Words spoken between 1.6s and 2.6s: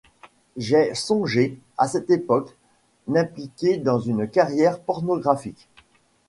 à cette époque,